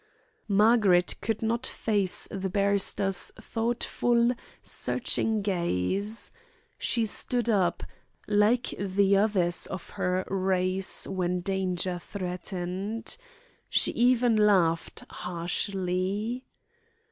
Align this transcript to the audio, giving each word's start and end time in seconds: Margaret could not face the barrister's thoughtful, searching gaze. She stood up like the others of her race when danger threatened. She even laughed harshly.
Margaret 0.47 1.13
could 1.21 1.43
not 1.43 1.63
face 1.63 2.27
the 2.31 2.49
barrister's 2.49 3.29
thoughtful, 3.39 4.31
searching 4.63 5.43
gaze. 5.43 6.31
She 6.79 7.05
stood 7.05 7.47
up 7.47 7.83
like 8.27 8.73
the 8.79 9.15
others 9.17 9.67
of 9.67 9.91
her 9.91 10.25
race 10.27 11.05
when 11.05 11.41
danger 11.41 11.99
threatened. 11.99 13.15
She 13.69 13.91
even 13.91 14.35
laughed 14.37 15.03
harshly. 15.07 16.45